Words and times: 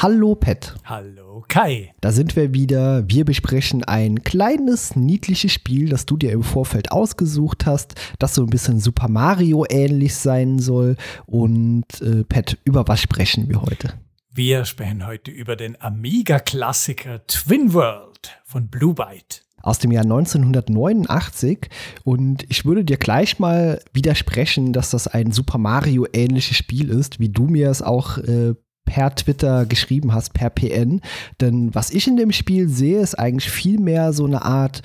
Hallo 0.00 0.36
Pet. 0.36 0.76
Hallo 0.84 1.44
Kai. 1.48 1.92
Da 2.00 2.12
sind 2.12 2.36
wir 2.36 2.54
wieder. 2.54 3.08
Wir 3.08 3.24
besprechen 3.24 3.82
ein 3.82 4.22
kleines, 4.22 4.94
niedliches 4.94 5.50
Spiel, 5.50 5.88
das 5.88 6.06
du 6.06 6.16
dir 6.16 6.30
im 6.30 6.44
Vorfeld 6.44 6.92
ausgesucht 6.92 7.66
hast, 7.66 7.96
das 8.20 8.36
so 8.36 8.44
ein 8.44 8.48
bisschen 8.48 8.78
Super 8.78 9.08
Mario 9.08 9.66
ähnlich 9.68 10.14
sein 10.14 10.60
soll. 10.60 10.96
Und 11.26 12.00
äh, 12.00 12.22
Pet, 12.22 12.58
über 12.62 12.86
was 12.86 13.00
sprechen 13.00 13.48
wir 13.48 13.60
heute? 13.60 13.94
Wir 14.32 14.64
sprechen 14.66 15.04
heute 15.04 15.32
über 15.32 15.56
den 15.56 15.80
Amiga-Klassiker 15.80 17.26
Twin 17.26 17.72
World 17.74 18.38
von 18.44 18.68
Blue 18.68 18.94
Byte 18.94 19.42
aus 19.60 19.80
dem 19.80 19.90
Jahr 19.90 20.04
1989 20.04 21.68
und 22.04 22.44
ich 22.48 22.64
würde 22.64 22.84
dir 22.84 22.96
gleich 22.96 23.40
mal 23.40 23.82
widersprechen, 23.92 24.72
dass 24.72 24.90
das 24.90 25.08
ein 25.08 25.32
Super 25.32 25.58
Mario 25.58 26.06
ähnliches 26.12 26.56
Spiel 26.56 26.90
ist, 26.90 27.18
wie 27.18 27.28
du 27.28 27.48
mir 27.48 27.68
es 27.68 27.82
auch 27.82 28.18
äh, 28.18 28.54
per 28.88 29.14
Twitter 29.14 29.66
geschrieben 29.66 30.14
hast, 30.14 30.32
per 30.32 30.48
PN. 30.48 31.02
Denn 31.40 31.74
was 31.74 31.90
ich 31.90 32.08
in 32.08 32.16
dem 32.16 32.32
Spiel 32.32 32.68
sehe, 32.68 33.00
ist 33.00 33.18
eigentlich 33.18 33.50
viel 33.50 33.78
mehr 33.78 34.14
so 34.14 34.24
eine 34.24 34.42
Art 34.42 34.82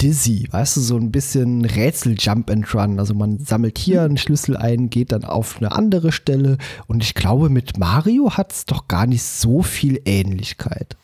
Dizzy, 0.00 0.48
weißt 0.50 0.76
du, 0.76 0.80
so 0.80 0.96
ein 0.96 1.12
bisschen 1.12 1.64
Rätsel-Jump 1.64 2.50
and 2.50 2.74
Run. 2.74 2.98
Also 2.98 3.14
man 3.14 3.38
sammelt 3.38 3.78
hier 3.78 4.02
einen 4.02 4.16
Schlüssel 4.16 4.56
ein, 4.56 4.90
geht 4.90 5.12
dann 5.12 5.24
auf 5.24 5.58
eine 5.58 5.72
andere 5.72 6.10
Stelle 6.10 6.56
und 6.86 7.02
ich 7.02 7.14
glaube, 7.14 7.48
mit 7.48 7.78
Mario 7.78 8.32
hat 8.32 8.52
es 8.52 8.64
doch 8.64 8.88
gar 8.88 9.06
nicht 9.06 9.22
so 9.22 9.62
viel 9.62 10.00
Ähnlichkeit. 10.04 10.96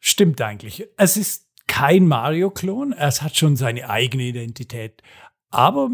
Stimmt 0.00 0.42
eigentlich. 0.42 0.86
Es 0.98 1.16
ist 1.16 1.46
kein 1.68 2.06
Mario-Klon, 2.06 2.92
es 2.92 3.22
hat 3.22 3.36
schon 3.36 3.56
seine 3.56 3.88
eigene 3.88 4.24
Identität. 4.24 5.02
Aber 5.50 5.90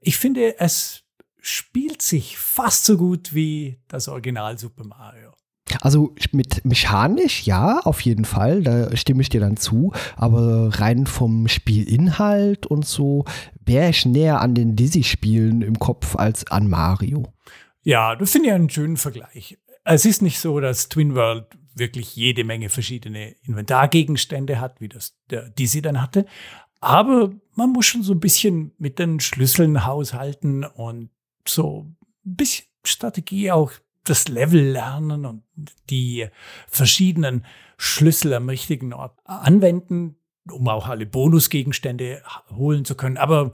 ich 0.00 0.18
finde, 0.18 0.58
es 0.58 1.05
spielt 1.40 2.02
sich 2.02 2.38
fast 2.38 2.84
so 2.84 2.96
gut 2.96 3.34
wie 3.34 3.78
das 3.88 4.08
Original 4.08 4.58
Super 4.58 4.84
Mario. 4.84 5.32
Also 5.80 6.14
mit 6.32 6.64
mechanisch 6.64 7.42
ja, 7.42 7.80
auf 7.80 8.00
jeden 8.00 8.24
Fall, 8.24 8.62
da 8.62 8.96
stimme 8.96 9.22
ich 9.22 9.28
dir 9.28 9.40
dann 9.40 9.56
zu, 9.56 9.92
aber 10.16 10.70
rein 10.78 11.06
vom 11.06 11.48
Spielinhalt 11.48 12.66
und 12.66 12.86
so 12.86 13.24
wäre 13.64 13.90
ich 13.90 14.06
näher 14.06 14.40
an 14.40 14.54
den 14.54 14.76
Dizzy-Spielen 14.76 15.62
im 15.62 15.78
Kopf 15.78 16.14
als 16.14 16.46
an 16.46 16.68
Mario. 16.68 17.32
Ja, 17.82 18.14
das 18.14 18.30
finde 18.30 18.48
ich 18.48 18.54
einen 18.54 18.70
schönen 18.70 18.96
Vergleich. 18.96 19.58
Es 19.84 20.04
ist 20.04 20.22
nicht 20.22 20.38
so, 20.38 20.60
dass 20.60 20.88
Twin 20.88 21.14
World 21.14 21.46
wirklich 21.74 22.16
jede 22.16 22.44
Menge 22.44 22.68
verschiedene 22.68 23.32
Inventargegenstände 23.42 24.60
hat, 24.60 24.80
wie 24.80 24.88
das 24.88 25.16
der 25.30 25.50
Dizzy 25.50 25.82
dann 25.82 26.00
hatte. 26.00 26.26
Aber 26.80 27.32
man 27.54 27.70
muss 27.70 27.86
schon 27.86 28.02
so 28.02 28.12
ein 28.12 28.20
bisschen 28.20 28.72
mit 28.78 28.98
den 28.98 29.20
Schlüsseln 29.20 29.84
haushalten 29.84 30.64
und 30.64 31.10
so 31.48 31.86
ein 32.24 32.36
bisschen 32.36 32.66
Strategie 32.84 33.50
auch 33.50 33.72
das 34.04 34.28
Level 34.28 34.62
lernen 34.62 35.26
und 35.26 35.42
die 35.90 36.28
verschiedenen 36.68 37.44
Schlüssel 37.76 38.34
am 38.34 38.48
richtigen 38.48 38.92
Ort 38.92 39.18
anwenden, 39.24 40.16
um 40.50 40.68
auch 40.68 40.88
alle 40.88 41.06
Bonusgegenstände 41.06 42.22
holen 42.50 42.84
zu 42.84 42.94
können. 42.94 43.16
Aber 43.16 43.52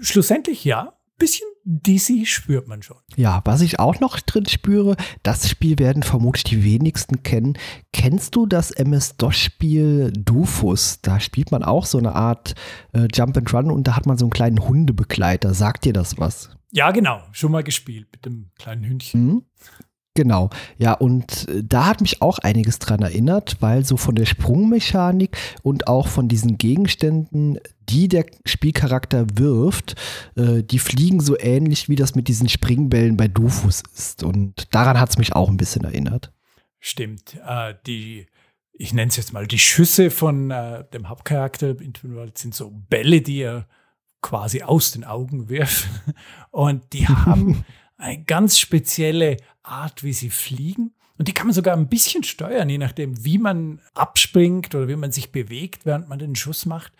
schlussendlich 0.00 0.64
ja, 0.64 0.94
bisschen 1.16 1.48
DC 1.64 2.26
spürt 2.26 2.68
man 2.68 2.82
schon. 2.82 2.96
Ja, 3.16 3.40
was 3.44 3.60
ich 3.60 3.78
auch 3.78 4.00
noch 4.00 4.20
drin 4.20 4.46
spüre, 4.46 4.96
das 5.22 5.48
Spiel 5.48 5.78
werden 5.78 6.02
vermutlich 6.02 6.44
die 6.44 6.64
wenigsten 6.64 7.22
kennen. 7.22 7.56
Kennst 7.92 8.36
du 8.36 8.46
das 8.46 8.70
MS-DOS-Spiel 8.70 10.12
Dufus? 10.12 11.00
Da 11.00 11.20
spielt 11.20 11.52
man 11.52 11.62
auch 11.62 11.86
so 11.86 11.98
eine 11.98 12.14
Art 12.14 12.54
äh, 12.92 13.08
Jump 13.12 13.36
and 13.36 13.52
Run 13.54 13.70
und 13.70 13.86
da 13.86 13.96
hat 13.96 14.06
man 14.06 14.18
so 14.18 14.26
einen 14.26 14.32
kleinen 14.32 14.68
Hundebegleiter. 14.68 15.54
Sagt 15.54 15.84
dir 15.84 15.92
das 15.92 16.18
was? 16.18 16.50
Ja, 16.74 16.90
genau. 16.90 17.22
Schon 17.30 17.52
mal 17.52 17.62
gespielt 17.62 18.08
mit 18.10 18.24
dem 18.26 18.50
kleinen 18.58 18.84
Hündchen. 18.84 19.24
Mhm. 19.24 19.42
Genau, 20.16 20.50
ja, 20.78 20.92
und 20.92 21.48
äh, 21.48 21.64
da 21.64 21.86
hat 21.86 22.00
mich 22.00 22.22
auch 22.22 22.38
einiges 22.38 22.78
dran 22.78 23.02
erinnert, 23.02 23.56
weil 23.58 23.84
so 23.84 23.96
von 23.96 24.14
der 24.14 24.26
Sprungmechanik 24.26 25.36
und 25.62 25.88
auch 25.88 26.06
von 26.06 26.28
diesen 26.28 26.56
Gegenständen, 26.56 27.58
die 27.88 28.06
der 28.06 28.26
Spielcharakter 28.44 29.26
wirft, 29.34 29.96
äh, 30.36 30.62
die 30.62 30.78
fliegen 30.78 31.18
so 31.18 31.36
ähnlich 31.36 31.88
wie 31.88 31.96
das 31.96 32.14
mit 32.14 32.28
diesen 32.28 32.48
Springbällen 32.48 33.16
bei 33.16 33.26
Dufus 33.26 33.82
ist. 33.92 34.22
Und 34.22 34.72
daran 34.72 35.00
hat 35.00 35.10
es 35.10 35.18
mich 35.18 35.32
auch 35.32 35.48
ein 35.48 35.56
bisschen 35.56 35.82
erinnert. 35.82 36.32
Stimmt, 36.78 37.36
äh, 37.44 37.74
die, 37.84 38.26
ich 38.72 38.92
nenne 38.92 39.08
es 39.08 39.16
jetzt 39.16 39.32
mal, 39.32 39.48
die 39.48 39.58
Schüsse 39.58 40.12
von 40.12 40.52
äh, 40.52 40.84
dem 40.92 41.08
Hauptcharakter 41.08 41.80
in 41.80 41.92
Twin 41.92 42.14
World 42.14 42.38
sind 42.38 42.54
so 42.54 42.70
Bälle, 42.70 43.20
die 43.20 43.38
er 43.38 43.66
quasi 44.24 44.62
aus 44.62 44.90
den 44.90 45.04
Augen 45.04 45.50
wirft. 45.50 45.86
Und 46.50 46.92
die 46.94 47.06
haben 47.06 47.64
eine 47.98 48.24
ganz 48.24 48.58
spezielle 48.58 49.36
Art, 49.62 50.02
wie 50.02 50.14
sie 50.14 50.30
fliegen. 50.30 50.94
Und 51.18 51.28
die 51.28 51.32
kann 51.32 51.46
man 51.46 51.54
sogar 51.54 51.76
ein 51.76 51.88
bisschen 51.88 52.24
steuern, 52.24 52.68
je 52.68 52.78
nachdem, 52.78 53.22
wie 53.24 53.38
man 53.38 53.80
abspringt 53.92 54.74
oder 54.74 54.88
wie 54.88 54.96
man 54.96 55.12
sich 55.12 55.30
bewegt, 55.30 55.86
während 55.86 56.08
man 56.08 56.18
den 56.18 56.34
Schuss 56.34 56.66
macht. 56.66 56.92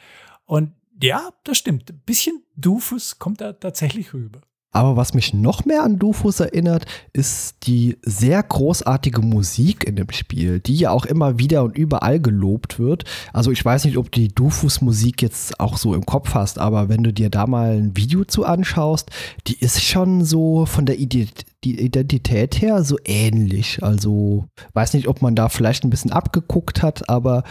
Und 0.44 0.74
ja, 1.02 1.30
das 1.42 1.58
stimmt. 1.58 1.90
Ein 1.90 2.02
bisschen 2.04 2.44
Dufus 2.56 3.18
kommt 3.18 3.40
da 3.40 3.54
tatsächlich 3.54 4.12
rüber. 4.12 4.42
Aber 4.74 4.96
was 4.96 5.14
mich 5.14 5.32
noch 5.32 5.64
mehr 5.64 5.84
an 5.84 6.00
Dufus 6.00 6.40
erinnert, 6.40 6.84
ist 7.12 7.66
die 7.68 7.96
sehr 8.02 8.42
großartige 8.42 9.22
Musik 9.22 9.84
in 9.84 9.94
dem 9.94 10.10
Spiel, 10.10 10.58
die 10.58 10.74
ja 10.74 10.90
auch 10.90 11.06
immer 11.06 11.38
wieder 11.38 11.62
und 11.62 11.78
überall 11.78 12.20
gelobt 12.20 12.80
wird. 12.80 13.04
Also 13.32 13.52
ich 13.52 13.64
weiß 13.64 13.84
nicht, 13.84 13.96
ob 13.96 14.10
du 14.10 14.20
die 14.20 14.34
Dufus-Musik 14.34 15.22
jetzt 15.22 15.60
auch 15.60 15.78
so 15.78 15.94
im 15.94 16.04
Kopf 16.04 16.34
hast, 16.34 16.58
aber 16.58 16.88
wenn 16.88 17.04
du 17.04 17.12
dir 17.12 17.30
da 17.30 17.46
mal 17.46 17.76
ein 17.76 17.96
Video 17.96 18.24
zu 18.24 18.44
anschaust, 18.44 19.10
die 19.46 19.58
ist 19.60 19.80
schon 19.80 20.24
so 20.24 20.66
von 20.66 20.86
der 20.86 20.98
Idee 20.98 21.28
die 21.64 21.80
Identität 21.80 22.60
her 22.60 22.84
so 22.84 22.98
ähnlich. 23.04 23.82
Also 23.82 24.44
weiß 24.74 24.94
nicht, 24.94 25.08
ob 25.08 25.22
man 25.22 25.34
da 25.34 25.48
vielleicht 25.48 25.84
ein 25.84 25.90
bisschen 25.90 26.12
abgeguckt 26.12 26.82
hat, 26.82 27.08
aber 27.08 27.44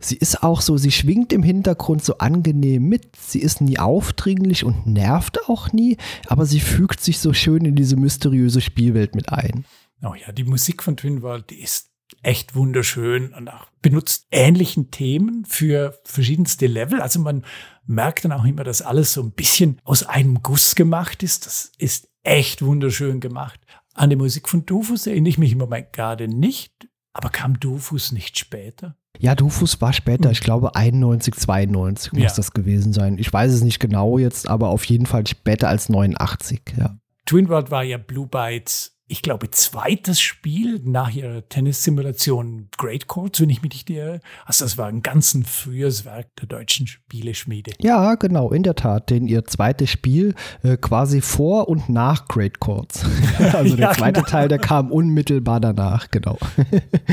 sie 0.00 0.16
ist 0.16 0.42
auch 0.42 0.60
so, 0.60 0.76
sie 0.76 0.90
schwingt 0.90 1.32
im 1.32 1.42
Hintergrund 1.42 2.04
so 2.04 2.18
angenehm 2.18 2.84
mit. 2.84 3.16
Sie 3.16 3.40
ist 3.40 3.60
nie 3.60 3.78
aufdringlich 3.78 4.64
und 4.64 4.86
nervt 4.86 5.48
auch 5.48 5.72
nie, 5.72 5.96
aber 6.26 6.46
sie 6.46 6.60
fügt 6.60 7.00
sich 7.00 7.18
so 7.18 7.32
schön 7.32 7.64
in 7.64 7.74
diese 7.74 7.96
mysteriöse 7.96 8.60
Spielwelt 8.60 9.14
mit 9.14 9.32
ein. 9.32 9.64
Oh 10.02 10.14
ja, 10.14 10.32
die 10.32 10.44
Musik 10.44 10.82
von 10.82 10.96
Twin 10.96 11.22
World, 11.22 11.50
die 11.50 11.60
ist 11.60 11.90
echt 12.22 12.54
wunderschön 12.54 13.34
und 13.34 13.48
auch 13.48 13.66
benutzt 13.82 14.26
ähnlichen 14.30 14.90
Themen 14.90 15.44
für 15.44 15.98
verschiedenste 16.04 16.66
Level. 16.66 17.00
Also 17.00 17.20
man 17.20 17.44
merkt 17.88 18.24
dann 18.24 18.32
auch 18.32 18.44
immer, 18.44 18.64
dass 18.64 18.82
alles 18.82 19.12
so 19.12 19.22
ein 19.22 19.32
bisschen 19.32 19.80
aus 19.82 20.04
einem 20.04 20.42
Guss 20.42 20.74
gemacht 20.74 21.22
ist. 21.22 21.46
Das 21.46 21.72
ist 21.78 22.08
echt 22.22 22.62
wunderschön 22.62 23.20
gemacht. 23.20 23.60
An 23.94 24.10
die 24.10 24.16
Musik 24.16 24.48
von 24.48 24.64
Dufus 24.64 25.06
erinnere 25.06 25.30
ich 25.30 25.38
mich 25.38 25.52
im 25.52 25.58
Moment 25.58 25.92
gerade 25.92 26.28
nicht, 26.28 26.88
aber 27.12 27.30
kam 27.30 27.58
Dufus 27.58 28.12
nicht 28.12 28.38
später? 28.38 28.94
Ja, 29.18 29.34
Dufus 29.34 29.80
war 29.80 29.92
später, 29.92 30.30
ich 30.30 30.40
glaube 30.40 30.76
91, 30.76 31.34
92 31.34 32.12
muss 32.12 32.22
ja. 32.22 32.32
das 32.36 32.52
gewesen 32.52 32.92
sein. 32.92 33.18
Ich 33.18 33.32
weiß 33.32 33.52
es 33.52 33.62
nicht 33.62 33.80
genau 33.80 34.18
jetzt, 34.18 34.48
aber 34.48 34.68
auf 34.68 34.84
jeden 34.84 35.06
Fall 35.06 35.26
später 35.26 35.68
als 35.68 35.88
89, 35.88 36.60
ja. 36.76 36.98
Twin 37.26 37.48
World 37.48 37.70
war 37.70 37.82
ja 37.82 37.98
Blue 37.98 38.26
Bytes 38.26 38.97
ich 39.10 39.22
glaube, 39.22 39.50
zweites 39.50 40.20
Spiel 40.20 40.80
nach 40.84 41.10
ihrer 41.10 41.48
Tennissimulation 41.48 42.68
Great 42.76 43.06
Courts, 43.06 43.40
wenn 43.40 43.48
ich 43.48 43.62
mich 43.62 43.72
nicht 43.72 43.90
irre. 43.90 44.20
Also 44.44 44.66
das 44.66 44.76
war 44.76 44.86
ein 44.86 45.00
ganz 45.00 45.36
frühes 45.46 46.04
Werk 46.04 46.36
der 46.36 46.46
deutschen 46.46 46.86
Spieleschmiede. 46.86 47.72
Ja, 47.80 48.16
genau, 48.16 48.50
in 48.52 48.62
der 48.62 48.74
Tat. 48.74 49.08
Denn 49.08 49.26
ihr 49.26 49.46
zweites 49.46 49.90
Spiel 49.90 50.34
äh, 50.62 50.76
quasi 50.76 51.22
vor 51.22 51.68
und 51.68 51.88
nach 51.88 52.28
Great 52.28 52.60
Courts. 52.60 53.04
also 53.38 53.76
der 53.76 53.88
ja, 53.88 53.94
zweite 53.94 54.20
genau. 54.20 54.30
Teil, 54.30 54.48
der 54.48 54.58
kam 54.58 54.92
unmittelbar 54.92 55.60
danach, 55.60 56.10
genau. 56.10 56.38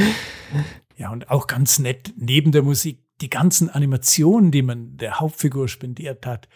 ja, 0.98 1.12
und 1.12 1.30
auch 1.30 1.48
ganz 1.48 1.80
nett, 1.80 2.14
neben 2.18 2.52
der 2.52 2.64
Musik, 2.64 3.00
die 3.22 3.30
ganzen 3.30 3.70
Animationen, 3.70 4.52
die 4.52 4.64
man 4.64 4.98
der 4.98 5.22
Hauptfigur 5.22 5.70
spendiert 5.70 6.26
hat. 6.26 6.50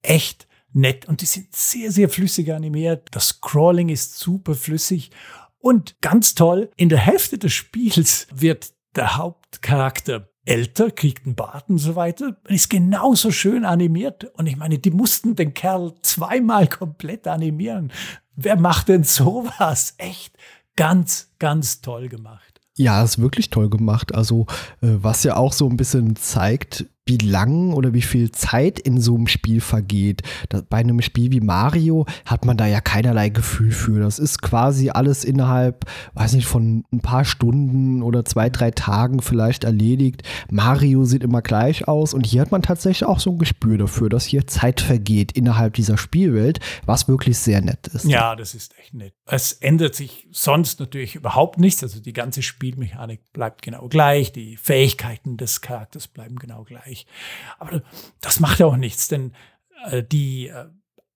Echt 0.00 0.48
nett 0.72 1.06
und 1.08 1.20
die 1.20 1.26
sind 1.26 1.54
sehr, 1.54 1.90
sehr 1.90 2.08
flüssig 2.08 2.52
animiert. 2.52 3.08
Das 3.12 3.28
Scrolling 3.28 3.88
ist 3.88 4.18
super 4.18 4.54
flüssig 4.54 5.10
und 5.58 6.00
ganz 6.00 6.34
toll. 6.34 6.70
In 6.76 6.88
der 6.88 6.98
Hälfte 6.98 7.38
des 7.38 7.52
Spiels 7.52 8.26
wird 8.32 8.72
der 8.96 9.16
Hauptcharakter 9.16 10.30
älter, 10.44 10.90
kriegt 10.90 11.26
einen 11.26 11.34
Bart 11.34 11.68
und 11.68 11.78
so 11.78 11.96
weiter 11.96 12.36
und 12.48 12.54
ist 12.54 12.70
genauso 12.70 13.30
schön 13.30 13.64
animiert. 13.64 14.24
Und 14.34 14.46
ich 14.46 14.56
meine, 14.56 14.78
die 14.78 14.90
mussten 14.90 15.36
den 15.36 15.54
Kerl 15.54 15.94
zweimal 16.02 16.66
komplett 16.66 17.26
animieren. 17.26 17.92
Wer 18.34 18.56
macht 18.56 18.88
denn 18.88 19.04
sowas? 19.04 19.94
Echt 19.98 20.36
ganz, 20.76 21.32
ganz 21.38 21.82
toll 21.82 22.08
gemacht. 22.08 22.60
Ja, 22.76 23.02
ist 23.02 23.20
wirklich 23.20 23.50
toll 23.50 23.68
gemacht. 23.68 24.14
Also, 24.14 24.46
äh, 24.80 24.88
was 25.02 25.22
ja 25.24 25.36
auch 25.36 25.52
so 25.52 25.68
ein 25.68 25.76
bisschen 25.76 26.16
zeigt, 26.16 26.86
wie 27.10 27.18
lang 27.18 27.72
oder 27.72 27.92
wie 27.92 28.02
viel 28.02 28.30
Zeit 28.30 28.78
in 28.78 29.00
so 29.00 29.16
einem 29.16 29.26
Spiel 29.26 29.60
vergeht. 29.60 30.22
Das, 30.48 30.62
bei 30.62 30.78
einem 30.78 31.02
Spiel 31.02 31.32
wie 31.32 31.40
Mario 31.40 32.06
hat 32.24 32.44
man 32.44 32.56
da 32.56 32.66
ja 32.66 32.80
keinerlei 32.80 33.28
Gefühl 33.28 33.72
für. 33.72 34.00
Das 34.00 34.18
ist 34.18 34.40
quasi 34.40 34.90
alles 34.90 35.24
innerhalb, 35.24 35.84
weiß 36.14 36.34
nicht, 36.34 36.46
von 36.46 36.84
ein 36.92 37.00
paar 37.00 37.24
Stunden 37.24 38.02
oder 38.02 38.24
zwei, 38.24 38.48
drei 38.48 38.70
Tagen 38.70 39.20
vielleicht 39.20 39.64
erledigt. 39.64 40.22
Mario 40.50 41.04
sieht 41.04 41.24
immer 41.24 41.42
gleich 41.42 41.88
aus 41.88 42.14
und 42.14 42.26
hier 42.26 42.40
hat 42.40 42.52
man 42.52 42.62
tatsächlich 42.62 43.08
auch 43.08 43.18
so 43.18 43.32
ein 43.32 43.38
Gespür 43.38 43.76
dafür, 43.76 44.08
dass 44.08 44.24
hier 44.24 44.46
Zeit 44.46 44.80
vergeht 44.80 45.32
innerhalb 45.32 45.74
dieser 45.74 45.98
Spielwelt, 45.98 46.60
was 46.86 47.08
wirklich 47.08 47.38
sehr 47.38 47.60
nett 47.60 47.88
ist. 47.88 48.04
Ja, 48.04 48.36
das 48.36 48.54
ist 48.54 48.78
echt 48.78 48.94
nett. 48.94 49.14
Es 49.26 49.52
ändert 49.52 49.96
sich 49.96 50.28
sonst 50.30 50.78
natürlich 50.78 51.16
überhaupt 51.16 51.58
nichts. 51.58 51.82
Also 51.82 52.00
die 52.00 52.12
ganze 52.12 52.42
Spielmechanik 52.42 53.32
bleibt 53.32 53.62
genau 53.62 53.88
gleich, 53.88 54.32
die 54.32 54.56
Fähigkeiten 54.56 55.36
des 55.36 55.60
Charakters 55.60 56.06
bleiben 56.06 56.36
genau 56.36 56.62
gleich. 56.62 56.99
Aber 57.58 57.82
das 58.20 58.40
macht 58.40 58.60
ja 58.60 58.66
auch 58.66 58.76
nichts, 58.76 59.08
denn 59.08 59.32
äh, 59.86 60.02
die 60.02 60.48
äh, 60.48 60.66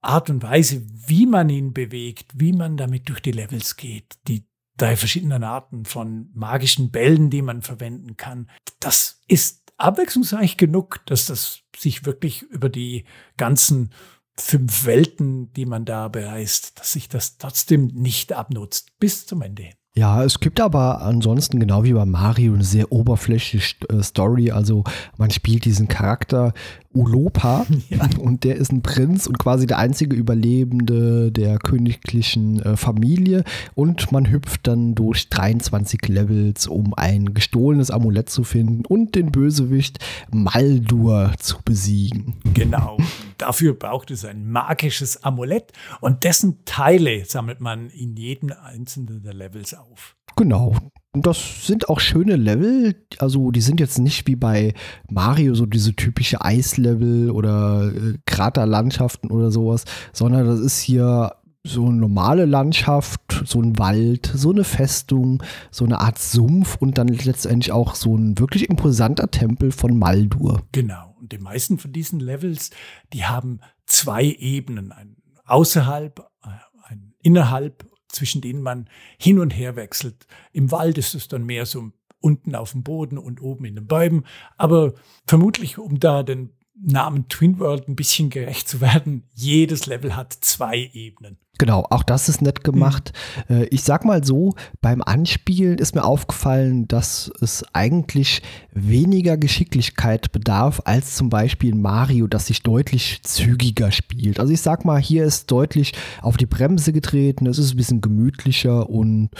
Art 0.00 0.30
und 0.30 0.42
Weise, 0.42 0.82
wie 0.86 1.26
man 1.26 1.48
ihn 1.48 1.72
bewegt, 1.72 2.26
wie 2.34 2.52
man 2.52 2.76
damit 2.76 3.08
durch 3.08 3.20
die 3.20 3.32
Levels 3.32 3.76
geht, 3.76 4.18
die 4.28 4.44
drei 4.76 4.96
verschiedenen 4.96 5.44
Arten 5.44 5.84
von 5.84 6.30
magischen 6.34 6.90
Bällen, 6.90 7.30
die 7.30 7.42
man 7.42 7.62
verwenden 7.62 8.16
kann, 8.16 8.50
das 8.80 9.22
ist 9.28 9.72
abwechslungsreich 9.76 10.56
genug, 10.56 11.00
dass 11.06 11.26
das 11.26 11.60
sich 11.76 12.04
wirklich 12.04 12.42
über 12.42 12.68
die 12.68 13.04
ganzen 13.36 13.92
fünf 14.36 14.84
Welten, 14.84 15.52
die 15.52 15.66
man 15.66 15.84
da 15.84 16.08
bereist, 16.08 16.78
dass 16.78 16.92
sich 16.92 17.08
das 17.08 17.38
trotzdem 17.38 17.86
nicht 17.86 18.32
abnutzt 18.32 18.98
bis 18.98 19.26
zum 19.26 19.42
Ende 19.42 19.62
hin. 19.62 19.76
Ja, 19.96 20.24
es 20.24 20.40
gibt 20.40 20.60
aber 20.60 21.02
ansonsten 21.02 21.60
genau 21.60 21.84
wie 21.84 21.92
bei 21.92 22.04
Mario 22.04 22.54
eine 22.54 22.64
sehr 22.64 22.90
oberflächliche 22.90 23.76
äh, 23.88 24.02
Story. 24.02 24.50
Also 24.50 24.82
man 25.18 25.30
spielt 25.30 25.64
diesen 25.66 25.86
Charakter 25.86 26.52
Ulopa 26.92 27.64
ja. 27.90 28.08
und 28.18 28.42
der 28.42 28.56
ist 28.56 28.72
ein 28.72 28.82
Prinz 28.82 29.28
und 29.28 29.38
quasi 29.38 29.68
der 29.68 29.78
einzige 29.78 30.16
Überlebende 30.16 31.30
der 31.30 31.58
königlichen 31.58 32.60
äh, 32.60 32.76
Familie 32.76 33.44
und 33.76 34.10
man 34.10 34.32
hüpft 34.32 34.66
dann 34.66 34.96
durch 34.96 35.28
23 35.28 36.08
Levels, 36.08 36.66
um 36.66 36.94
ein 36.94 37.32
gestohlenes 37.32 37.92
Amulett 37.92 38.30
zu 38.30 38.42
finden 38.42 38.84
und 38.86 39.14
den 39.14 39.30
Bösewicht 39.30 40.00
Maldur 40.32 41.34
zu 41.38 41.58
besiegen. 41.64 42.34
Genau. 42.52 42.96
Dafür 43.38 43.74
braucht 43.74 44.10
es 44.10 44.24
ein 44.24 44.50
magisches 44.50 45.24
Amulett 45.24 45.72
und 46.00 46.24
dessen 46.24 46.64
Teile 46.64 47.24
sammelt 47.24 47.60
man 47.60 47.90
in 47.90 48.16
jedem 48.16 48.52
einzelnen 48.52 49.22
der 49.22 49.34
Levels 49.34 49.74
auf. 49.74 50.16
Genau. 50.36 50.74
Und 51.12 51.26
das 51.26 51.66
sind 51.66 51.88
auch 51.88 52.00
schöne 52.00 52.36
Level. 52.36 52.96
Also, 53.18 53.52
die 53.52 53.60
sind 53.60 53.78
jetzt 53.78 53.98
nicht 53.98 54.26
wie 54.26 54.34
bei 54.34 54.74
Mario 55.08 55.54
so 55.54 55.64
diese 55.64 55.94
typische 55.94 56.44
Eislevel 56.44 57.30
oder 57.30 57.92
äh, 57.94 58.18
Kraterlandschaften 58.26 59.30
oder 59.30 59.52
sowas, 59.52 59.84
sondern 60.12 60.46
das 60.46 60.58
ist 60.58 60.80
hier 60.80 61.36
so 61.66 61.86
eine 61.86 61.96
normale 61.96 62.44
Landschaft, 62.44 63.42
so 63.46 63.60
ein 63.62 63.78
Wald, 63.78 64.30
so 64.34 64.50
eine 64.50 64.64
Festung, 64.64 65.42
so 65.70 65.84
eine 65.84 66.00
Art 66.00 66.18
Sumpf 66.18 66.76
und 66.76 66.98
dann 66.98 67.08
letztendlich 67.08 67.72
auch 67.72 67.94
so 67.94 68.16
ein 68.16 68.38
wirklich 68.38 68.68
imposanter 68.68 69.30
Tempel 69.30 69.72
von 69.72 69.98
Maldur. 69.98 70.62
Genau. 70.72 71.13
Und 71.24 71.32
die 71.32 71.38
meisten 71.38 71.78
von 71.78 71.90
diesen 71.90 72.20
Levels, 72.20 72.68
die 73.14 73.24
haben 73.24 73.60
zwei 73.86 74.24
Ebenen. 74.24 74.92
Ein 74.92 75.16
außerhalb, 75.46 76.18
äh, 76.18 76.48
ein 76.82 77.14
innerhalb 77.22 77.90
zwischen 78.08 78.42
denen 78.42 78.60
man 78.60 78.90
hin 79.18 79.38
und 79.38 79.48
her 79.48 79.74
wechselt. 79.74 80.26
Im 80.52 80.70
Wald 80.70 80.98
ist 80.98 81.14
es 81.14 81.26
dann 81.26 81.46
mehr 81.46 81.64
so 81.64 81.92
unten 82.20 82.54
auf 82.54 82.72
dem 82.72 82.82
Boden 82.82 83.16
und 83.16 83.40
oben 83.40 83.64
in 83.64 83.74
den 83.74 83.86
Bäumen. 83.86 84.26
Aber 84.58 84.92
vermutlich, 85.26 85.78
um 85.78 85.98
da 85.98 86.22
den 86.22 86.50
Namen 86.74 87.26
Twin 87.30 87.58
World 87.58 87.88
ein 87.88 87.96
bisschen 87.96 88.28
gerecht 88.28 88.68
zu 88.68 88.82
werden, 88.82 89.26
jedes 89.32 89.86
Level 89.86 90.16
hat 90.16 90.34
zwei 90.34 90.90
Ebenen. 90.92 91.38
Genau, 91.58 91.86
auch 91.90 92.02
das 92.02 92.28
ist 92.28 92.42
nett 92.42 92.64
gemacht. 92.64 93.12
Mhm. 93.48 93.66
Ich 93.70 93.84
sag 93.84 94.04
mal 94.04 94.24
so, 94.24 94.54
beim 94.80 95.02
Anspielen 95.02 95.78
ist 95.78 95.94
mir 95.94 96.04
aufgefallen, 96.04 96.88
dass 96.88 97.30
es 97.40 97.64
eigentlich 97.72 98.42
weniger 98.72 99.36
Geschicklichkeit 99.36 100.32
bedarf 100.32 100.82
als 100.84 101.14
zum 101.14 101.30
Beispiel 101.30 101.74
Mario, 101.74 102.26
das 102.26 102.46
sich 102.46 102.62
deutlich 102.62 103.20
zügiger 103.22 103.92
spielt. 103.92 104.40
Also 104.40 104.52
ich 104.52 104.62
sag 104.62 104.84
mal, 104.84 105.00
hier 105.00 105.24
ist 105.24 105.50
deutlich 105.50 105.92
auf 106.22 106.36
die 106.36 106.46
Bremse 106.46 106.92
getreten, 106.92 107.46
es 107.46 107.58
ist 107.58 107.74
ein 107.74 107.76
bisschen 107.76 108.00
gemütlicher 108.00 108.90
und 108.90 109.30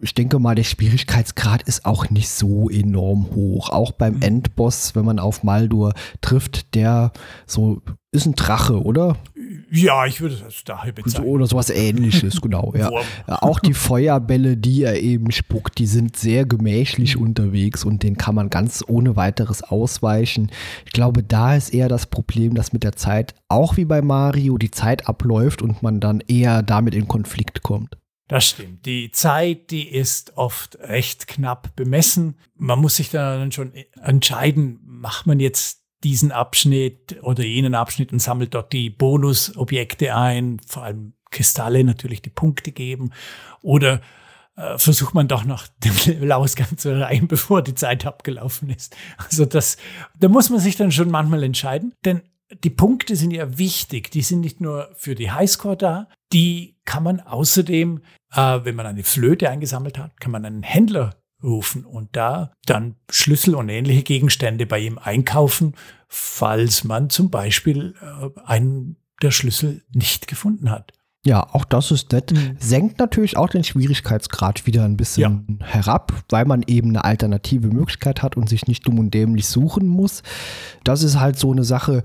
ich 0.00 0.14
denke 0.14 0.38
mal, 0.38 0.54
der 0.54 0.64
Schwierigkeitsgrad 0.64 1.62
ist 1.62 1.84
auch 1.84 2.10
nicht 2.10 2.28
so 2.28 2.70
enorm 2.70 3.30
hoch. 3.34 3.70
Auch 3.70 3.90
beim 3.90 4.16
mhm. 4.16 4.22
Endboss, 4.22 4.94
wenn 4.94 5.04
man 5.04 5.18
auf 5.18 5.42
Maldur 5.42 5.94
trifft, 6.20 6.74
der 6.76 7.12
so 7.46 7.82
ist 8.12 8.26
ein 8.26 8.34
Drache, 8.34 8.82
oder? 8.82 9.16
Ja, 9.70 10.06
ich 10.06 10.20
würde 10.20 10.36
das 10.36 10.64
daher 10.64 10.92
bezeichnen. 10.92 11.26
Oder 11.26 11.46
sowas 11.46 11.70
ähnliches, 11.70 12.40
genau. 12.42 12.72
Ja. 12.76 12.90
Auch 13.26 13.60
die 13.60 13.74
Feuerbälle, 13.74 14.56
die 14.56 14.82
er 14.82 15.00
eben 15.00 15.30
spuckt, 15.30 15.78
die 15.78 15.86
sind 15.86 16.16
sehr 16.16 16.44
gemächlich 16.44 17.16
mhm. 17.16 17.22
unterwegs 17.22 17.84
und 17.84 18.02
den 18.02 18.16
kann 18.16 18.34
man 18.34 18.50
ganz 18.50 18.84
ohne 18.86 19.16
weiteres 19.16 19.62
ausweichen. 19.62 20.50
Ich 20.84 20.92
glaube, 20.92 21.22
da 21.22 21.54
ist 21.56 21.74
eher 21.74 21.88
das 21.88 22.06
Problem, 22.06 22.54
dass 22.54 22.72
mit 22.72 22.84
der 22.84 22.96
Zeit, 22.96 23.34
auch 23.48 23.76
wie 23.76 23.84
bei 23.84 24.02
Mario, 24.02 24.58
die 24.58 24.70
Zeit 24.70 25.08
abläuft 25.08 25.62
und 25.62 25.82
man 25.82 26.00
dann 26.00 26.20
eher 26.20 26.62
damit 26.62 26.94
in 26.94 27.08
Konflikt 27.08 27.62
kommt. 27.62 27.96
Das 28.28 28.48
stimmt. 28.48 28.86
Die 28.86 29.12
Zeit, 29.12 29.70
die 29.70 29.88
ist 29.88 30.36
oft 30.36 30.78
recht 30.80 31.28
knapp 31.28 31.76
bemessen. 31.76 32.36
Man 32.56 32.80
muss 32.80 32.96
sich 32.96 33.10
dann 33.10 33.52
schon 33.52 33.72
entscheiden, 34.02 34.80
macht 34.84 35.26
man 35.26 35.38
jetzt 35.38 35.85
diesen 36.06 36.30
Abschnitt 36.30 37.18
oder 37.22 37.44
jenen 37.44 37.74
Abschnitt 37.74 38.12
und 38.12 38.20
sammelt 38.20 38.54
dort 38.54 38.72
die 38.72 38.90
Bonusobjekte 38.90 40.14
ein, 40.14 40.60
vor 40.64 40.84
allem 40.84 41.14
Kristalle 41.32 41.82
natürlich 41.82 42.22
die 42.22 42.30
Punkte 42.30 42.70
geben 42.70 43.10
oder 43.60 44.00
äh, 44.54 44.78
versucht 44.78 45.14
man 45.14 45.26
doch 45.26 45.44
noch 45.44 45.66
den 45.84 45.92
Levelausgang 46.06 46.78
zu 46.78 46.90
erreichen, 46.90 47.26
bevor 47.26 47.60
die 47.60 47.74
Zeit 47.74 48.06
abgelaufen 48.06 48.70
ist. 48.70 48.96
Also 49.18 49.46
das, 49.46 49.78
da 50.20 50.28
muss 50.28 50.48
man 50.48 50.60
sich 50.60 50.76
dann 50.76 50.92
schon 50.92 51.10
manchmal 51.10 51.42
entscheiden, 51.42 51.92
denn 52.04 52.22
die 52.62 52.70
Punkte 52.70 53.16
sind 53.16 53.32
ja 53.32 53.58
wichtig. 53.58 54.12
Die 54.12 54.22
sind 54.22 54.42
nicht 54.42 54.60
nur 54.60 54.88
für 54.94 55.16
die 55.16 55.32
Highscore 55.32 55.76
da, 55.76 56.08
die 56.32 56.76
kann 56.84 57.02
man 57.02 57.18
außerdem, 57.18 58.00
äh, 58.32 58.60
wenn 58.62 58.76
man 58.76 58.86
eine 58.86 59.02
Flöte 59.02 59.50
eingesammelt 59.50 59.98
hat, 59.98 60.20
kann 60.20 60.30
man 60.30 60.44
einen 60.44 60.62
Händler 60.62 61.16
rufen 61.42 61.84
und 61.84 62.08
da 62.12 62.52
dann 62.64 62.96
Schlüssel 63.10 63.54
und 63.54 63.68
ähnliche 63.68 64.02
Gegenstände 64.02 64.66
bei 64.66 64.78
ihm 64.80 64.98
einkaufen, 64.98 65.74
falls 66.08 66.84
man 66.84 67.10
zum 67.10 67.30
Beispiel 67.30 67.94
äh, 68.00 68.40
einen 68.44 68.96
der 69.22 69.30
Schlüssel 69.30 69.82
nicht 69.92 70.26
gefunden 70.28 70.70
hat. 70.70 70.92
Ja, 71.24 71.44
auch 71.52 71.64
das 71.64 71.90
ist 71.90 72.12
nett. 72.12 72.32
Mhm. 72.32 72.56
Senkt 72.60 73.00
natürlich 73.00 73.36
auch 73.36 73.48
den 73.48 73.64
Schwierigkeitsgrad 73.64 74.64
wieder 74.66 74.84
ein 74.84 74.96
bisschen 74.96 75.58
ja. 75.60 75.66
herab, 75.66 76.12
weil 76.28 76.44
man 76.44 76.62
eben 76.68 76.90
eine 76.90 77.04
alternative 77.04 77.66
Möglichkeit 77.66 78.22
hat 78.22 78.36
und 78.36 78.48
sich 78.48 78.68
nicht 78.68 78.86
dumm 78.86 79.00
und 79.00 79.12
dämlich 79.12 79.48
suchen 79.48 79.88
muss. 79.88 80.22
Das 80.84 81.02
ist 81.02 81.18
halt 81.18 81.36
so 81.36 81.50
eine 81.50 81.64
Sache, 81.64 82.04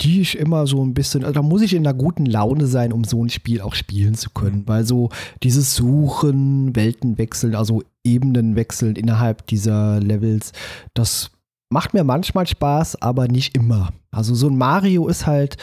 die 0.00 0.20
ich 0.20 0.38
immer 0.38 0.66
so 0.66 0.84
ein 0.84 0.94
bisschen, 0.94 1.24
also 1.24 1.34
da 1.34 1.42
muss 1.42 1.62
ich 1.62 1.74
in 1.74 1.86
einer 1.86 1.96
guten 1.96 2.26
Laune 2.26 2.66
sein, 2.66 2.92
um 2.92 3.04
so 3.04 3.24
ein 3.24 3.28
Spiel 3.28 3.60
auch 3.60 3.74
spielen 3.74 4.14
zu 4.14 4.30
können, 4.30 4.60
mhm. 4.60 4.68
weil 4.68 4.84
so 4.84 5.10
dieses 5.42 5.76
Suchen, 5.76 6.74
Welten 6.74 7.18
wechseln, 7.18 7.54
also 7.54 7.82
Ebenen 8.02 8.56
wechseln 8.56 8.96
innerhalb 8.96 9.46
dieser 9.46 10.00
Levels, 10.00 10.52
das 10.94 11.30
macht 11.70 11.94
mir 11.94 12.04
manchmal 12.04 12.46
Spaß, 12.46 13.02
aber 13.02 13.28
nicht 13.28 13.56
immer. 13.56 13.90
Also 14.10 14.34
so 14.34 14.48
ein 14.48 14.56
Mario 14.56 15.08
ist 15.08 15.26
halt 15.26 15.56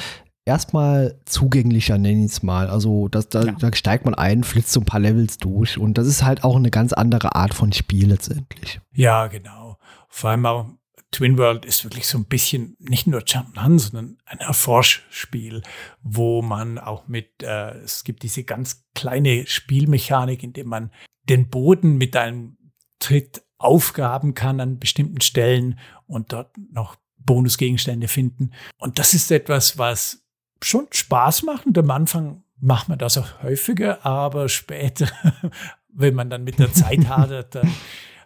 erstmal 0.45 1.19
zugänglicher, 1.25 1.97
nenne 1.97 2.25
ich 2.25 2.31
es 2.31 2.43
mal. 2.43 2.67
Also 2.67 3.07
das, 3.07 3.29
da, 3.29 3.43
ja. 3.43 3.51
da 3.53 3.73
steigt 3.73 4.05
man 4.05 4.15
ein, 4.15 4.43
flitzt 4.43 4.71
so 4.71 4.79
ein 4.79 4.85
paar 4.85 4.99
Levels 4.99 5.37
durch 5.37 5.77
und 5.77 5.97
das 5.97 6.07
ist 6.07 6.23
halt 6.23 6.43
auch 6.43 6.55
eine 6.55 6.71
ganz 6.71 6.93
andere 6.93 7.35
Art 7.35 7.53
von 7.53 7.71
Spiel 7.73 8.09
letztendlich. 8.09 8.79
Ja, 8.93 9.27
genau. 9.27 9.77
Vor 10.09 10.31
allem 10.31 10.45
auch 10.45 10.65
Twin 11.11 11.37
World 11.37 11.65
ist 11.65 11.83
wirklich 11.83 12.07
so 12.07 12.17
ein 12.17 12.25
bisschen 12.25 12.77
nicht 12.79 13.05
nur 13.05 13.21
Jump'n'Run, 13.21 13.79
sondern 13.79 14.17
ein 14.25 14.39
Erforschspiel, 14.39 15.61
wo 16.01 16.41
man 16.41 16.79
auch 16.79 17.07
mit, 17.07 17.43
äh, 17.43 17.77
es 17.79 18.05
gibt 18.05 18.23
diese 18.23 18.45
ganz 18.45 18.85
kleine 18.95 19.45
Spielmechanik, 19.45 20.41
in 20.41 20.53
dem 20.53 20.67
man 20.67 20.91
den 21.27 21.49
Boden 21.49 21.97
mit 21.97 22.15
einem 22.15 22.57
Tritt 22.99 23.43
aufgaben 23.57 24.33
kann 24.33 24.59
an 24.59 24.79
bestimmten 24.79 25.21
Stellen 25.21 25.77
und 26.07 26.31
dort 26.31 26.55
noch 26.71 26.95
Bonusgegenstände 27.17 28.07
finden. 28.07 28.51
Und 28.77 28.97
das 28.97 29.13
ist 29.13 29.31
etwas, 29.31 29.77
was 29.77 30.23
schon 30.63 30.87
Spaß 30.91 31.43
macht. 31.43 31.65
Und 31.65 31.77
am 31.77 31.91
Anfang 31.91 32.43
macht 32.59 32.89
man 32.89 32.97
das 32.97 33.17
auch 33.17 33.43
häufiger, 33.43 34.05
aber 34.05 34.49
später, 34.49 35.07
wenn 35.89 36.15
man 36.15 36.29
dann 36.29 36.43
mit 36.43 36.59
der 36.59 36.73
Zeit 36.73 37.05
hadert, 37.09 37.55
dann 37.55 37.67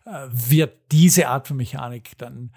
äh, 0.05 0.27
wird 0.29 0.91
diese 0.91 1.27
Art 1.29 1.47
von 1.47 1.57
Mechanik 1.57 2.17
dann 2.17 2.53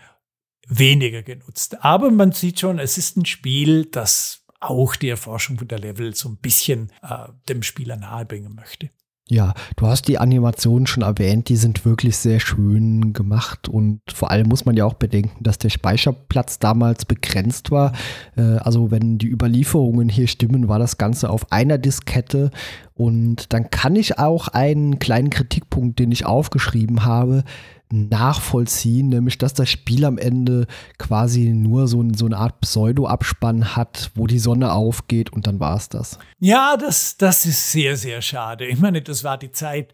weniger 0.69 1.23
genutzt. 1.23 1.83
Aber 1.83 2.11
man 2.11 2.33
sieht 2.33 2.61
schon, 2.61 2.79
es 2.79 2.99
ist 2.99 3.17
ein 3.17 3.25
Spiel, 3.25 3.87
das 3.87 4.45
auch 4.61 4.97
die 4.97 5.09
Erforschung 5.09 5.59
von 5.59 5.69
der 5.69 5.79
Level 5.79 6.15
so 6.15 6.29
ein 6.29 6.37
bisschen 6.37 6.93
äh, 7.03 7.29
dem 7.49 7.63
Spieler 7.63 7.97
nahebringen 7.97 8.55
möchte. 8.55 8.91
Ja, 9.31 9.53
du 9.77 9.87
hast 9.87 10.09
die 10.09 10.17
Animationen 10.17 10.87
schon 10.87 11.03
erwähnt, 11.03 11.51
die 11.51 11.57
sind 11.57 11.85
wirklich 11.85 12.17
sehr 12.17 12.41
schön 12.41 13.13
gemacht 13.13 13.69
und 13.69 14.01
vor 14.11 14.31
allem 14.31 14.49
muss 14.49 14.65
man 14.65 14.75
ja 14.75 14.87
auch 14.87 14.95
bedenken, 14.95 15.45
dass 15.45 15.59
der 15.59 15.69
Speicherplatz 15.69 16.59
damals 16.59 17.05
begrenzt 17.05 17.71
war. 17.71 17.93
Äh, 18.37 18.57
also 18.57 18.91
wenn 18.91 19.19
die 19.19 19.29
Überlieferungen 19.29 20.09
hier 20.09 20.29
stimmen, 20.29 20.69
war 20.69 20.79
das 20.79 20.97
Ganze 20.97 21.29
auf 21.29 21.53
einer 21.53 21.77
Diskette 21.77 22.51
und 22.95 23.53
dann 23.53 23.69
kann 23.69 23.97
ich 23.97 24.19
auch 24.19 24.49
einen 24.49 24.99
kleinen 24.99 25.29
Kritikpunkt, 25.29 25.99
den 25.99 26.11
ich 26.11 26.25
aufgeschrieben 26.25 27.05
habe, 27.05 27.45
nachvollziehen, 27.93 29.09
nämlich 29.09 29.39
dass 29.39 29.55
das 29.55 29.69
Spiel 29.69 30.05
am 30.05 30.19
Ende 30.19 30.67
quasi 30.99 31.51
nur 31.51 31.89
so, 31.89 32.05
so 32.15 32.27
eine 32.27 32.37
Art 32.37 32.61
Pseudo-Abspann 32.61 33.77
hat, 33.77 34.11
wo 34.15 34.27
die 34.27 34.39
Sonne 34.39 34.73
aufgeht 34.73 35.33
und 35.33 35.47
dann 35.47 35.61
war 35.61 35.77
es 35.77 35.89
das. 35.89 36.19
Ja, 36.39 36.77
das, 36.77 37.17
das 37.17 37.47
ist 37.47 37.73
sehr, 37.73 37.97
sehr 37.97 38.23
schade. 38.23 38.67
Ich 38.67 38.79
meine, 38.79 39.03
das 39.03 39.25
war 39.25 39.39
die 39.39 39.53
Zeit, 39.53 39.93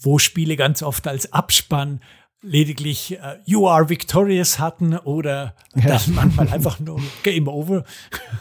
wo 0.00 0.18
Spiele 0.18 0.56
ganz 0.56 0.82
oft 0.82 1.06
als 1.08 1.32
Abspann 1.32 2.00
lediglich 2.42 3.18
uh, 3.22 3.38
You 3.44 3.68
are 3.68 3.88
victorious 3.88 4.58
hatten 4.58 4.98
oder 4.98 5.54
ja. 5.74 6.00
manchmal 6.08 6.48
einfach 6.48 6.80
nur 6.80 7.00
Game 7.22 7.48
over. 7.48 7.84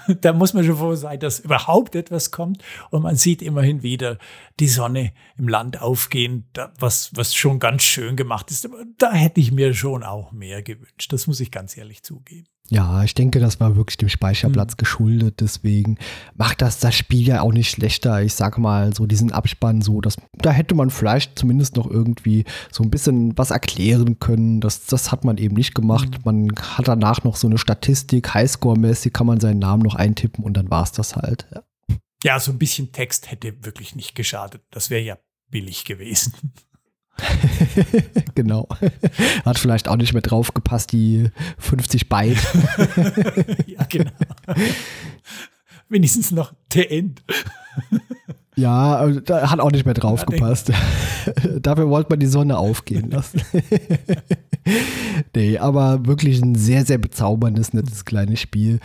da 0.22 0.34
muss 0.34 0.54
man 0.54 0.66
schon 0.66 0.78
froh 0.78 0.96
sein, 0.96 1.20
dass 1.20 1.40
überhaupt 1.40 1.96
etwas 1.96 2.32
kommt 2.32 2.64
und 2.90 3.04
man 3.04 3.16
sieht 3.16 3.42
immerhin 3.42 3.84
wieder 3.84 4.18
die 4.60 4.68
Sonne 4.68 5.14
im 5.38 5.48
Land 5.48 5.82
aufgehen, 5.82 6.46
was, 6.80 7.12
was 7.16 7.36
schon 7.36 7.60
ganz 7.60 7.84
schön 7.84 8.16
gemacht 8.16 8.52
ist. 8.52 8.66
Aber 8.66 8.84
da 8.98 9.14
hätte 9.14 9.40
ich 9.40 9.52
mir 9.52 9.74
schon 9.74 10.04
auch 10.04 10.32
mehr 10.32 10.62
gewünscht. 10.64 11.14
Das 11.14 11.28
muss 11.28 11.40
ich 11.40 11.52
ganz 11.52 11.78
ehrlich 11.78 12.04
zugeben. 12.04 12.48
Ja, 12.72 13.04
ich 13.04 13.14
denke, 13.14 13.42
das 13.42 13.60
war 13.60 13.76
wirklich 13.76 13.98
dem 13.98 14.08
Speicherplatz 14.08 14.74
mhm. 14.74 14.78
geschuldet. 14.78 15.42
Deswegen 15.42 15.98
macht 16.36 16.62
das 16.62 16.80
das 16.80 16.96
Spiel 16.96 17.28
ja 17.28 17.42
auch 17.42 17.52
nicht 17.52 17.70
schlechter. 17.70 18.24
Ich 18.24 18.34
sage 18.34 18.62
mal, 18.62 18.96
so 18.96 19.06
diesen 19.06 19.34
Abspann, 19.34 19.82
so, 19.82 20.00
dass 20.00 20.16
da 20.38 20.52
hätte 20.52 20.74
man 20.74 20.90
vielleicht 20.90 21.38
zumindest 21.38 21.76
noch 21.76 21.92
irgendwie 21.92 22.46
so 22.72 22.82
ein 22.84 22.90
bisschen 22.90 23.38
was 23.38 23.52
erklären 23.52 24.20
können. 24.20 24.62
Das, 24.62 24.86
das 24.86 25.12
hat 25.12 25.26
man 25.26 25.38
eben 25.38 25.56
nicht 25.56 25.76
gemacht. 25.76 26.20
Mhm. 26.20 26.22
Man 26.24 26.56
hat 26.78 26.88
danach 26.88 27.26
noch 27.26 27.36
so 27.36 27.48
eine 27.48 27.58
Statistik, 27.58 28.34
Highscore-mäßig 28.34 29.12
kann 29.12 29.28
man 29.28 29.42
seinen 29.42 29.60
Namen 29.60 29.84
noch 29.84 29.96
eintippen 29.96 30.46
und 30.46 30.56
dann 30.56 30.72
war 30.72 30.84
es 30.84 30.94
das 30.94 31.18
halt. 31.18 31.48
Ja. 31.54 31.64
ja, 32.24 32.40
so 32.40 32.54
ein 32.54 32.58
bisschen 32.58 32.94
Text 32.94 33.30
hätte 33.30 33.66
wirklich 33.66 33.96
nicht 33.96 34.16
geschadet. 34.16 34.62
Das 34.72 34.90
wäre 34.90 35.04
ja 35.04 35.18
billig 35.50 35.84
gewesen. 35.84 36.32
genau. 38.36 38.68
Hat 39.46 39.60
vielleicht 39.60 39.88
auch 39.88 39.96
nicht 39.96 40.14
mehr 40.14 40.22
drauf 40.22 40.54
gepasst, 40.54 40.92
die 40.92 41.30
50 41.60 42.10
Byte. 42.10 42.38
ja, 43.68 43.84
genau. 43.90 44.12
Wenigstens 45.90 46.32
noch 46.32 46.54
der 46.74 46.92
End. 46.92 47.24
Ja, 48.56 49.08
da 49.08 49.50
hat 49.50 49.60
auch 49.60 49.72
nicht 49.72 49.86
mehr 49.86 49.94
drauf 49.94 50.22
ja, 50.22 50.26
gepasst. 50.26 50.72
Dafür 51.62 51.90
wollte 51.90 52.10
man 52.10 52.20
die 52.20 52.28
Sonne 52.28 52.58
aufgehen 52.58 53.10
lassen. 53.10 53.42
nee, 55.36 55.58
aber 55.58 56.06
wirklich 56.06 56.42
ein 56.42 56.56
sehr, 56.56 56.86
sehr 56.86 56.98
bezauberndes, 56.98 57.74
nettes 57.74 58.06
kleines 58.06 58.40
Spiel. 58.40 58.80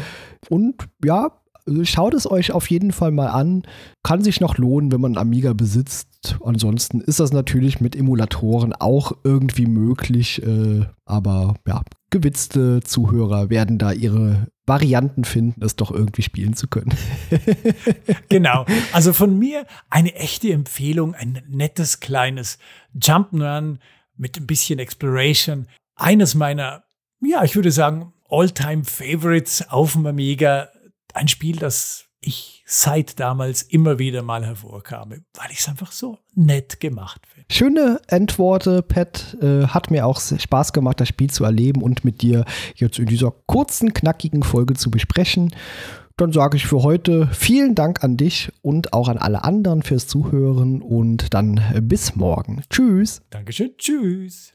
Und 0.49 0.89
ja, 1.05 1.33
schaut 1.83 2.15
es 2.15 2.31
euch 2.31 2.53
auf 2.53 2.71
jeden 2.71 2.93
Fall 2.93 3.11
mal 3.11 3.29
an. 3.29 3.63
Kann 4.03 4.23
sich 4.23 4.41
noch 4.41 4.59
lohnen, 4.59 4.93
wenn 4.93 5.01
man 5.01 5.17
Amiga 5.17 5.53
besitzt. 5.53 6.37
Ansonsten 6.45 7.01
ist 7.01 7.21
das 7.21 7.33
natürlich 7.33 7.81
mit 7.81 7.97
Emulatoren 7.97 8.73
auch 8.73 9.13
irgendwie 9.25 9.67
möglich. 9.67 10.43
Äh, 10.43 10.87
aber 11.05 11.55
ja, 11.67 11.83
gewitzte 12.11 12.81
Zuhörer 12.83 13.51
werden 13.51 13.79
da 13.79 13.93
ihre 13.93 14.49
Varianten 14.67 15.25
finden, 15.25 15.65
es 15.65 15.77
doch 15.77 15.93
irgendwie 15.93 16.23
spielen 16.23 16.55
zu 16.55 16.67
können. 16.67 16.93
genau. 18.29 18.67
Also 18.93 19.13
von 19.13 19.39
mir 19.39 19.67
eine 19.91 20.15
echte 20.15 20.53
Empfehlung, 20.53 21.15
ein 21.15 21.43
nettes 21.49 22.01
kleines 22.01 22.59
Jump'n'Run 22.95 23.79
mit 24.17 24.39
ein 24.39 24.47
bisschen 24.47 24.79
Exploration. 24.79 25.67
Eines 25.95 26.35
meiner, 26.35 26.85
ja, 27.21 27.45
ich 27.45 27.55
würde 27.55 27.71
sagen, 27.71 28.13
All-Time 28.29 28.85
Favorites 28.85 29.69
auf 29.69 29.93
dem 29.93 30.07
Amiga 30.07 30.69
ein 31.17 31.29
Spiel, 31.29 31.57
das 31.57 32.05
ich 32.21 32.63
seit 32.67 33.21
damals 33.21 33.63
immer 33.63 33.99
wieder 33.99 34.23
mal 34.23 34.45
hervorkam, 34.45 35.11
weil 35.11 35.51
ich 35.51 35.59
es 35.59 35.69
einfach 35.69 35.93
so 35.93 36.19
nett 36.35 36.81
gemacht 36.81 37.23
finde. 37.27 37.47
Schöne 37.51 38.01
Endworte, 38.09 38.83
Pat. 38.83 39.37
Äh, 39.41 39.69
hat 39.69 39.91
mir 39.91 40.07
auch 40.07 40.21
Spaß 40.21 40.73
gemacht, 40.73 41.01
das 41.01 41.09
Spiel 41.09 41.31
zu 41.31 41.45
erleben 41.45 41.83
und 41.83 42.05
mit 42.05 42.23
dir 42.23 42.45
jetzt 42.75 42.99
in 42.99 43.07
dieser 43.07 43.31
kurzen, 43.31 43.95
knackigen 43.95 44.43
Folge 44.43 44.75
zu 44.75 44.91
besprechen. 44.91 45.55
Dann 46.17 46.33
sage 46.33 46.57
ich 46.57 46.67
für 46.67 46.83
heute 46.83 47.29
vielen 47.29 47.75
Dank 47.75 48.03
an 48.03 48.17
dich 48.17 48.51
und 48.63 48.93
auch 48.93 49.09
an 49.09 49.19
alle 49.19 49.45
anderen 49.45 49.83
fürs 49.83 50.09
Zuhören 50.09 50.83
und 50.83 51.35
dann 51.35 51.61
bis 51.83 52.17
morgen. 52.17 52.63
Tschüss. 52.71 53.21
Dankeschön. 53.31 53.75
Tschüss. 53.77 54.53